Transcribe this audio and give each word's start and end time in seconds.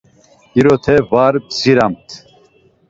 İrote 0.59 0.95
var 1.11 1.33
bziramt. 1.47 2.07